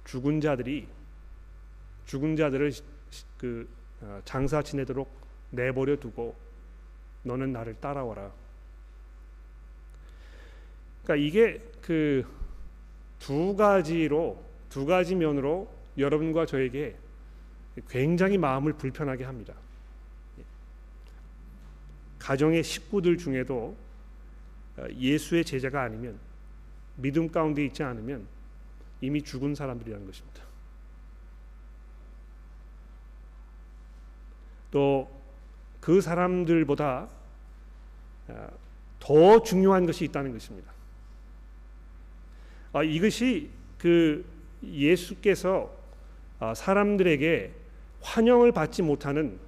[0.05, 0.87] 죽은 자들이
[2.07, 2.73] 죽은 자들을
[3.38, 3.69] 그
[4.01, 5.09] 어, 장사 지내도록
[5.51, 6.35] 내버려 두고
[7.23, 8.33] 너는 나를 따라와라.
[11.05, 12.43] 그러니까 이게 그
[13.23, 16.97] 두 가지로 두 가지 면으로 여러분과 저에게
[17.88, 19.55] 굉장히 마음을 불편하게 합니다.
[22.19, 23.77] 가정의 식구들 중에도
[24.77, 26.19] 어, 예수의 제자가 아니면
[26.97, 28.27] 믿음 가운데 있지 않으면
[29.03, 30.43] 이미 죽은 사람들이라는 것입니다.
[34.71, 35.23] 또
[35.83, 37.09] 그 사람들보다
[38.29, 38.49] 어,
[39.01, 40.73] 더 중요한 것이 있다는 것입니다.
[42.73, 44.25] 아, 이것이 그
[44.62, 45.75] 예수께서
[46.38, 47.53] 아, 사람들에게
[48.01, 49.41] 환영을 받지 못하는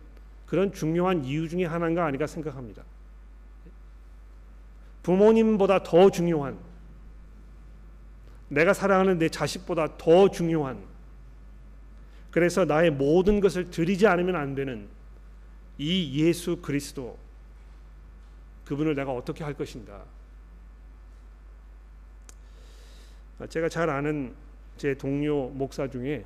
[0.45, 2.83] 그런 중요한 이유 중에 하나인가 아닌가 생각합니다.
[5.05, 6.59] 부모님보다 더 중요한
[8.55, 10.83] 내가 사랑하는 내 자식보다 더 중요한
[12.31, 14.89] 그래서 나의 모든 것을 드리지 않으면 안 되는
[15.79, 17.19] 이 예수 그리스도
[18.65, 20.05] 그분을 내가 어떻게 할 것인가
[23.49, 24.35] 제가 잘 아는
[24.77, 26.25] 제 동료 목사 중에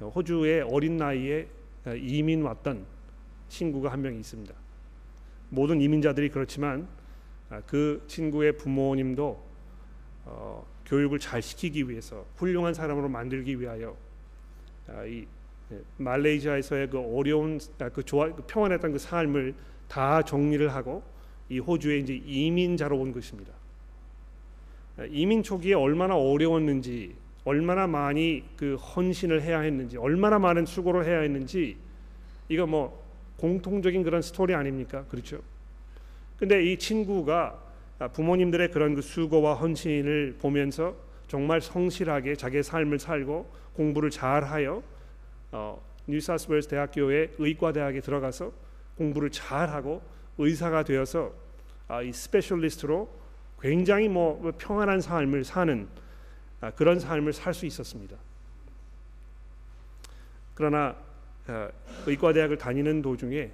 [0.00, 1.48] 호주의 어린 나이에
[1.96, 2.84] 이민 왔던
[3.48, 4.54] 친구가 한 명 있습니다.
[5.48, 6.88] 모든 이민자들이 그렇지만
[7.66, 9.45] 그 친구의 부모님도
[10.26, 13.96] 어, 교육을 잘 시키기 위해서 훌륭한 사람으로 만들기 위하여
[14.88, 15.26] 아, 이
[15.72, 19.54] 예, 말레이시아에서의 그 어려운 아, 그 좋아 그 평안했던 그 삶을
[19.88, 21.02] 다 정리를 하고
[21.48, 23.52] 이 호주에 이제 이민자로 온 것입니다.
[24.98, 31.20] 아, 이민 초기에 얼마나 어려웠는지, 얼마나 많이 그 헌신을 해야 했는지, 얼마나 많은 수고를 해야
[31.20, 31.76] 했는지
[32.48, 33.04] 이거 뭐
[33.36, 35.04] 공통적인 그런 스토리 아닙니까?
[35.08, 35.40] 그렇죠?
[36.38, 37.65] 근데 이 친구가
[38.12, 40.96] 부모님들의 그런 그 수고와 헌신을 보면서
[41.28, 44.82] 정말 성실하게 자기의 삶을 살고 공부를 잘하여
[45.52, 48.52] 어, 뉴사우스웨일스 대학교의 의과대학에 들어가서
[48.96, 50.02] 공부를 잘하고
[50.38, 51.32] 의사가 되어서
[51.88, 53.08] 아, 이 specialist로
[53.60, 55.88] 굉장히 뭐, 뭐 평안한 삶을 사는
[56.60, 58.16] 아, 그런 삶을 살 수 있었습니다.
[60.54, 60.96] 그러나
[61.46, 61.70] 아,
[62.06, 63.50] 의과대학을 다니는 도중에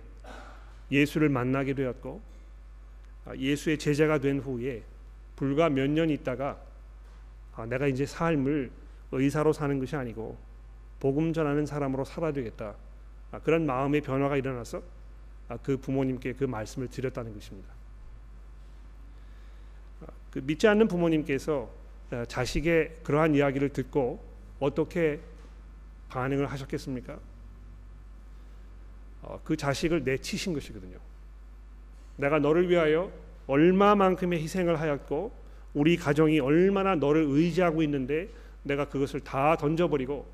[0.91, 2.32] 예수를 만나게 되었고 아,
[3.37, 4.83] 예수의 제자가 된 후에
[5.37, 6.61] 불과 몇 년 있다가
[7.55, 8.71] 아, 내가 이제 삶을
[9.13, 10.37] 의사로 사는 것이 아니고
[11.01, 12.75] 복음 전하는 사람으로 살아야 되겠다.
[13.31, 14.83] 아, 그런 마음의 변화가 일어나서
[15.63, 17.69] 그 부모님께 그 말씀을 드렸다는 것입니다.
[20.31, 21.71] 그 믿지 않는 부모님께서
[22.29, 24.25] 자식의 그러한 이야기를 듣고
[24.61, 25.21] 어떻게
[26.09, 27.19] 반응을 하셨겠습니까?
[29.23, 30.99] 어, 그 자식을 내치신 것이거든요.
[32.17, 33.11] 내가 너를 위하여
[33.47, 35.33] 얼마만큼의 희생을 하였고
[35.75, 38.29] 우리 가정이 얼마나 너를 의지하고 있는데
[38.63, 40.27] 내가 그것을 다 던져버리고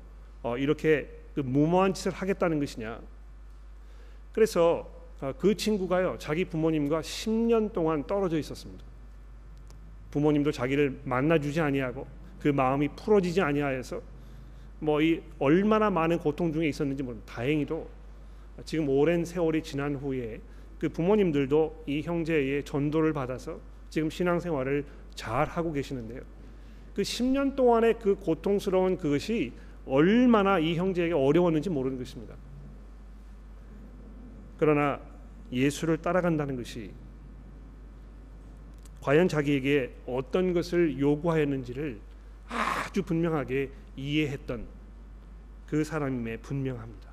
[0.43, 2.99] 어, 이렇게 그 무모한 짓을 하겠다는 것이냐.
[4.33, 4.89] 그래서
[5.21, 8.83] 어, 그 친구가요 자기 부모님과 10년 동안 떨어져 있었습니다.
[10.11, 12.07] 부모님도 자기를 만나주지 아니하고
[12.39, 14.01] 그 마음이 풀어지지 아니하여서
[14.79, 17.87] 뭐 이 얼마나 많은 고통 중에 있었는지 모르 다행히도
[18.65, 20.39] 지금 오랜 세월이 지난 후에
[20.79, 26.21] 그 부모님들도 이 형제의 전도를 받아서 지금 신앙생활을 잘 하고 계시는데요.
[26.93, 29.53] 그 10년 동안의 그 고통스러운 그것이
[29.85, 32.35] 얼마나 이 형제에게 어려웠는지 모르는 것입니다.
[34.57, 34.99] 그러나
[35.51, 36.91] 예수를 따라간다는 것이
[39.01, 41.99] 과연 자기에게 어떤 것을 요구하였는지를
[42.47, 44.65] 아주 분명하게 이해했던
[45.67, 47.08] 그 사람임에 분명합니다.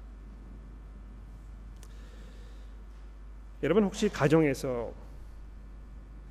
[3.66, 4.92] 여러분 혹시 가정에서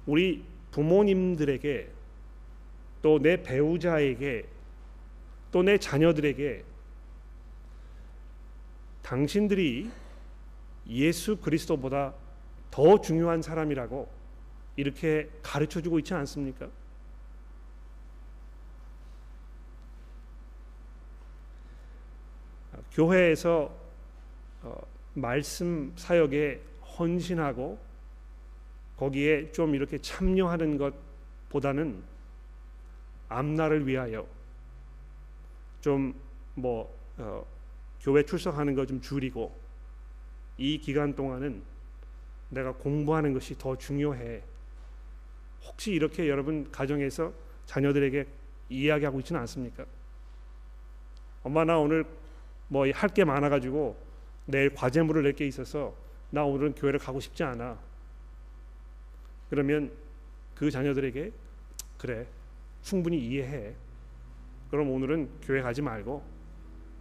[0.05, 1.91] 우리 부모님들에게
[3.01, 4.45] 또 내 배우자에게
[5.51, 6.63] 또 내 자녀들에게
[9.01, 9.91] 당신들이
[10.87, 12.13] 예수 그리스도보다
[12.71, 14.09] 더 중요한 사람이라고
[14.77, 16.69] 이렇게 가르쳐 주고 있지 않습니까?
[22.93, 23.75] 교회에서
[24.63, 24.81] 어,
[25.13, 27.79] 말씀 사역에 헌신하고
[28.97, 32.01] 거기에 좀 이렇게 참여하는 것보다는
[33.29, 34.25] 앞날을 위하여
[35.81, 37.45] 좀뭐 어,
[38.01, 39.55] 교회 출석하는 거 좀 줄이고
[40.57, 41.61] 이 기간 동안은
[42.49, 44.41] 내가 공부하는 것이 더 중요해.
[45.63, 47.33] 혹시 이렇게 여러분 가정에서
[47.65, 48.25] 자녀들에게
[48.69, 49.85] 이야기하고 있지는 않습니까?
[51.43, 52.05] 엄마 나 오늘
[52.67, 53.97] 뭐 할 게 많아가지고
[54.45, 55.93] 내일 과제물을 낼 게 있어서
[56.29, 57.77] 나 오늘은 교회를 가고 싶지 않아.
[59.49, 59.91] 그러면
[60.55, 61.31] 그 자녀들에게
[61.97, 62.27] 그래
[62.81, 63.73] 충분히 이해해.
[64.69, 66.23] 그럼 오늘은 교회 가지 말고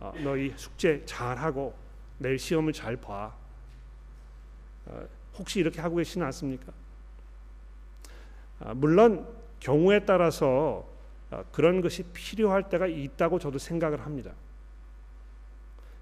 [0.00, 1.74] 어, 너희 숙제 잘 하고
[2.18, 3.34] 내일 시험을 잘 봐.
[4.86, 6.72] 어, 혹시 이렇게 하고 계시는 않습니까?
[8.60, 9.26] 아, 물론
[9.60, 10.86] 경우에 따라서
[11.30, 14.32] 어, 그런 것이 필요할 때가 있다고 저도 생각을 합니다.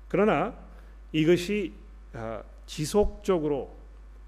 [0.08, 0.54] 그러나
[1.12, 1.72] 이것이
[2.12, 3.75] 아, 지속적으로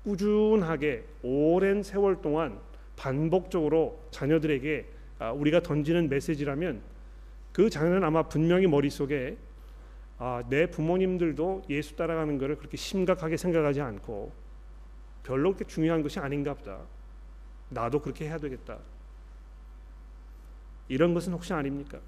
[0.05, 2.59] 꾸준하게 오랜 세월 동안
[2.97, 4.87] 반복적으로 자녀들에게
[5.19, 6.83] 아, 우리가 던지는 메시지라면
[7.53, 9.37] 그 자녀는 아마 분명히 머릿속에
[10.19, 14.33] 아, 내 부모님들도 예수 따라가는 것을 그렇게 심각하게 생각하지 않고
[15.23, 16.81] 별로 그렇게 중요한 것이 아닌가 보다.
[17.71, 18.79] 나도 그렇게 해야 되겠다.
[20.89, 21.99] 이런 것은 혹시 아닙니까?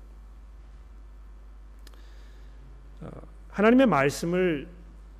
[3.00, 3.08] 어,
[3.48, 4.68] 하나님의 말씀을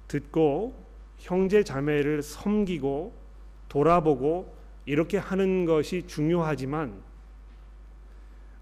[0.08, 0.85] 듣고
[1.18, 3.12] 형제 자매를 섬기고
[3.68, 7.02] 돌아보고 이렇게 하는 것이 중요하지만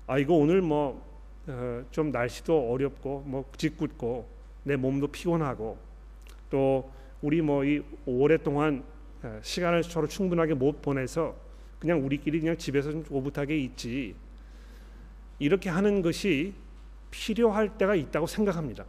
[0.06, 1.04] 아 이거 오늘 뭐좀
[1.48, 4.28] 어, 날씨도 어렵고 뭐 짓궂고
[4.64, 5.78] 내 몸도 피곤하고
[6.50, 6.90] 또
[7.20, 8.84] 우리 뭐 이 오랫동안
[9.22, 11.34] 어, 시간을 서로 충분하게 못 보내서
[11.78, 14.14] 그냥 우리끼리 그냥 집에서 좀 오붓하게 있지
[15.38, 16.54] 이렇게 하는 것이
[17.10, 18.84] 필요할 때가 있다고 생각합니다.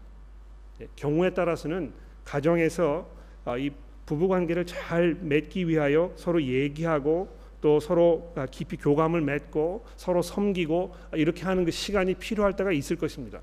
[0.82, 3.15] 예, 경우에 따라서는 가정에서 아,
[3.58, 3.72] 이
[4.06, 7.28] 부부 관계를 잘 맺기 위하여 서로 얘기하고
[7.62, 13.42] 또 서로 깊이 교감을 맺고 서로 섬기고 이렇게 하는 그 시간이 필요할 때가 있을 것입니다.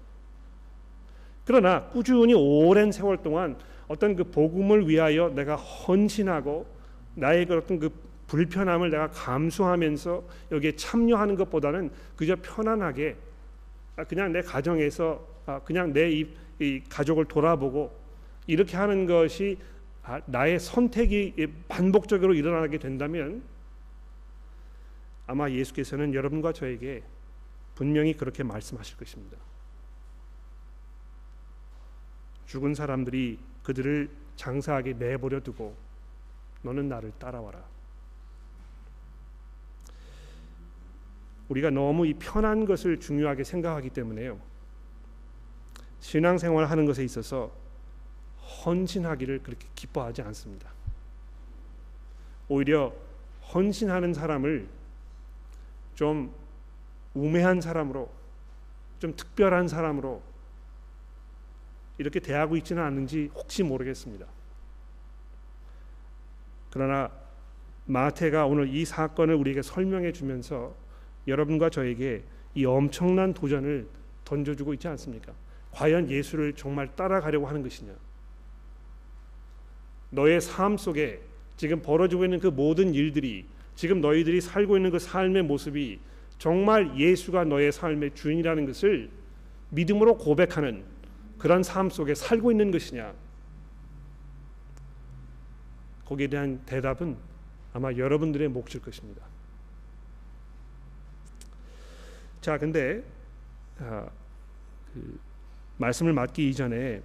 [1.45, 3.57] 그러나 꾸준히 오랜 세월 동안
[3.89, 6.67] 어떤 그 복음을 위하여 내가 헌신하고
[7.17, 7.91] 나의 그 어떤 그
[8.29, 13.17] 불편함을 내가 감수하면서 여기에 참여하는 것보다는 그저 편안하게
[14.09, 15.21] 그냥 내 가정에서
[15.65, 16.25] 그냥 내
[16.63, 17.93] 이 가족을 돌아보고
[18.47, 19.59] 이렇게 하는 것이
[20.27, 23.43] 나의 선택이 반복적으로 일어나게 된다면
[25.27, 27.03] 아마 예수께서는 여러분과 저에게
[27.75, 29.39] 분명히 그렇게 말씀하실 것입니다.
[32.47, 35.75] 죽은 사람들이 그들을 장사하게 내버려 두고
[36.63, 37.65] 너는 나를 따라와라.
[41.49, 44.39] 우리가 너무 이 편한 것을 중요하게 생각하기 때문에요.
[46.01, 47.53] 신앙생활 하는 것에 있어서
[48.43, 50.71] 헌신하기를 그렇게 기뻐하지 않습니다.
[52.49, 52.93] 오히려
[53.55, 54.69] 헌신하는 사람을
[55.95, 56.35] 좀
[57.15, 58.11] 우매한 사람으로
[58.99, 60.23] 좀 특별한 사람으로
[61.99, 64.27] 이렇게 대하고 있지는 않은지 혹시 모르겠습니다.
[66.71, 67.11] 그러나
[67.87, 70.75] 마태가 오늘 이 사건을 우리에게 설명해 주면서
[71.27, 72.25] 여러분과 저에게
[72.55, 73.89] 이 엄청난 도전을
[74.25, 75.33] 던져주고 있지 않습니까?
[75.73, 77.93] 과연 예수를 정말 따라가려고 하는 것이냐?
[80.13, 81.21] 너의 삶 속에
[81.57, 85.99] 지금 벌어지고 있는 그 모든 일들이 지금 너희들이 살고 있는 그 삶의 모습이
[86.39, 89.11] 정말 예수가 너의 삶의 주인이라는 것을
[89.71, 90.85] 믿음으로 고백하는
[91.39, 93.15] 그런 삶 속에 살고 있는 것이냐?
[96.05, 97.17] 거기에 대한 대답은
[97.73, 99.23] 아마 여러분들의 몫일 것입니다.
[102.43, 103.03] 자, 근데
[103.79, 104.07] 아,
[104.93, 105.19] 그
[105.79, 107.03] 말씀을 맡기 이전에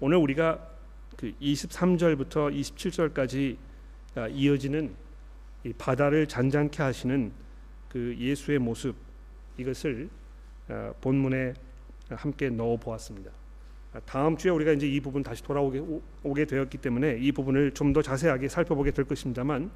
[0.00, 0.73] 오늘 우리가
[1.24, 3.56] 그 23절부터 27절까지
[4.14, 4.94] 아, 이어지는
[5.78, 7.32] 바다를 잔잔케 하시는
[7.88, 8.94] 그 예수의 모습
[9.56, 10.10] 이것을
[10.68, 11.54] 아, 본문에
[12.10, 13.30] 함께 넣어 보았습니다.
[13.94, 15.82] 아, 다음 주에 우리가 이제 이 부분 다시 돌아오게
[16.22, 19.70] 오게 되었기 때문에 이 부분을 좀 더 자세하게 살펴보게 될 것입니다만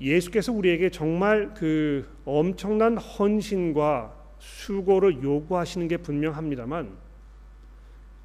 [0.00, 7.07] 예수께서 우리에게 정말 그 엄청난 헌신과 수고를 요구하시는 게 분명합니다만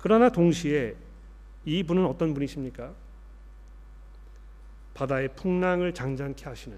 [0.04, 0.98] 그러나 동시에
[1.64, 2.94] 이 분은 어떤 분이십니까?
[4.96, 6.78] 바다의 풍랑을 장장케 하시는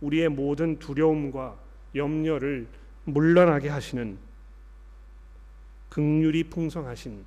[0.00, 1.56] 우리의 모든 두려움과
[1.94, 2.66] 염려를
[3.04, 4.18] 물러나게 하시는
[5.88, 7.24] 극률이 풍성하신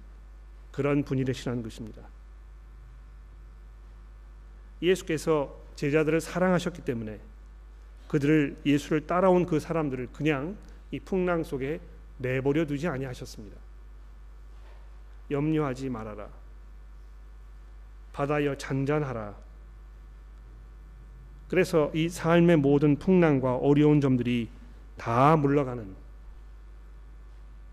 [0.73, 2.01] 그런 분이시라는 것입니다.
[4.81, 7.21] 예수께서 제자들을 사랑하셨기 때문에
[8.09, 10.57] 그들을 예수를 따라온 그 사람들을 그냥
[10.91, 11.79] 이 풍랑 속에
[12.17, 13.66] 내버려 두지 아니하셨습니다.
[15.29, 16.29] 염려하지 말아라.
[18.13, 19.35] 바다여 잔잔하라.
[21.49, 24.49] 그래서 이 삶의 모든 풍랑과 어려운 점들이
[24.97, 25.95] 다 물러가는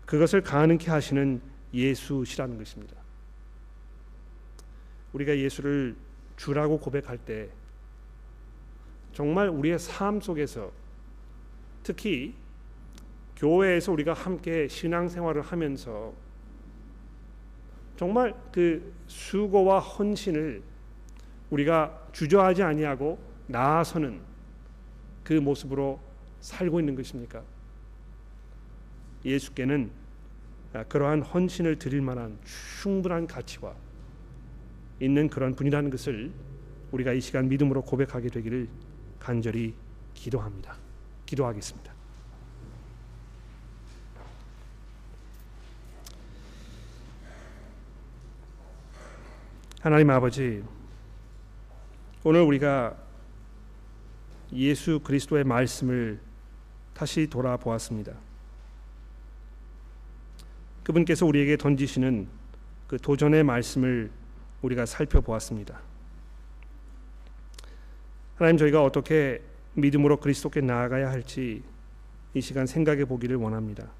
[0.05, 1.41] 그것을 가능케 하시는
[1.73, 2.95] 예수시라는 것입니다.
[5.13, 5.95] 우리가 예수를
[6.37, 7.49] 주라고 고백할 때
[9.13, 10.71] 정말 우리의 삶 속에서
[11.83, 12.35] 특히
[13.37, 16.13] 교회에서 우리가 함께 신앙생활을 하면서
[17.95, 20.61] 정말 그 수고와 헌신을
[21.49, 24.19] 우리가 주저하지 아니하고 나아서는
[25.23, 25.99] 그 모습으로
[26.41, 27.41] 살고 있는 것입니까?
[29.23, 29.89] 예수께는
[30.89, 32.37] 그러한 헌신을 드릴 만한
[32.81, 33.73] 충분한 가치와
[34.99, 36.31] 있는 그런 분이라는 것을
[36.91, 38.67] 우리가 이 시간 믿음으로 고백하게 되기를
[39.19, 39.73] 간절히
[40.13, 40.77] 기도합니다.
[41.25, 41.94] 기도하겠습니다.
[49.85, 50.63] 하나님 아버지,
[52.23, 52.97] 오늘 우리가
[54.51, 56.19] 예수 그리스도의 말씀을
[56.95, 58.13] 다시 돌아보았습니다.
[60.81, 62.27] 그분께서 우리에게 던지시는
[62.87, 64.09] 그 도전의 말씀을
[64.63, 65.79] 우리가 살펴보았습니다.
[68.37, 69.43] 하나님 저희가 어떻게
[69.75, 71.61] 믿음으로 그리스도께 나아가야 할지
[72.33, 73.91] 이 시간 생각해 보기를 원합니다.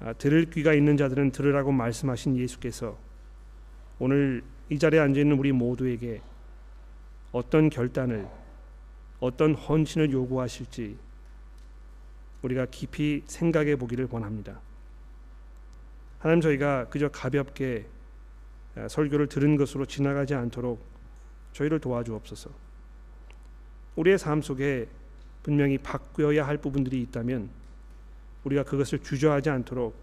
[0.00, 2.98] 아, 들을 귀가 있는 자들은 들으라고 말씀하신 예수께서
[3.98, 6.20] 오늘 이 자리에 앉아 있는 우리 모두에게
[7.32, 8.28] 어떤 결단을
[9.20, 10.96] 어떤 헌신을 요구하실지
[12.42, 14.60] 우리가 깊이 생각해 보기를 원합니다.
[16.18, 17.86] 하나님 저희가 그저 가볍게
[18.76, 20.84] 아, 설교를 들은 것으로 지나가지 않도록
[21.52, 22.50] 저희를 도와주옵소서.
[23.96, 24.88] 우리의 삶 속에
[25.42, 27.48] 분명히 바뀌어야 할 부분들이 있다면
[28.44, 29.94] 우리가 그것을 주저하지 않도록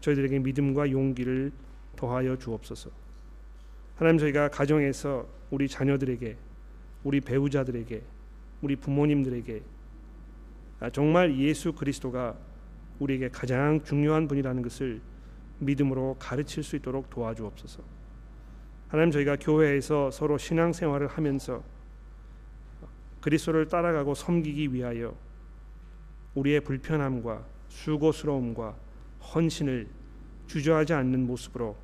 [0.00, 1.50] 저희들에게 믿음과 용기를
[1.96, 3.07] 더하여 주옵소서.
[3.98, 6.36] 하나님 저희가 가정에서 우리 자녀들에게
[7.02, 8.02] 우리 배우자들에게
[8.62, 9.62] 우리 부모님들에게
[10.78, 12.36] 아, 정말 예수 그리스도가
[13.00, 15.00] 우리에게 가장 중요한 분이라는 것을
[15.58, 17.82] 믿음으로 가르칠 수 있도록 도와주옵소서.
[18.86, 21.64] 하나님 저희가 교회에서 서로 신앙생활을 하면서
[23.20, 25.16] 그리스도를 따라가고 섬기기 위하여
[26.36, 28.76] 우리의 불편함과 수고스러움과
[29.34, 29.88] 헌신을
[30.46, 31.76] 주저하지 않는 모습으로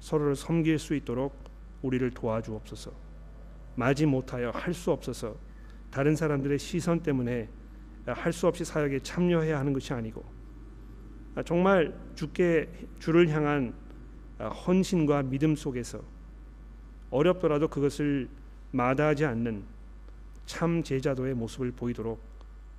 [0.00, 1.47] 서로를 섬길 수 있도록
[1.82, 2.92] 우리를 도와주옵소서.
[3.76, 5.36] 마지 못하여 할 수 없어서
[5.90, 7.48] 다른 사람들의 시선 때문에
[8.06, 10.24] 할 수 없이 사역에 참여해야 하는 것이 아니고
[11.44, 12.68] 정말 주께
[12.98, 13.74] 주를 향한
[14.38, 16.00] 헌신과 믿음 속에서
[17.10, 18.28] 어렵더라도 그것을
[18.72, 19.64] 마다하지 않는
[20.46, 22.20] 참 제자도의 모습을 보이도록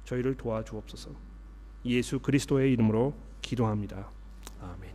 [0.04, 1.12] 저희를 도와주옵소서.
[1.86, 4.10] 예수 그리스도의 이름으로 기도합니다.
[4.62, 4.89] 아멘.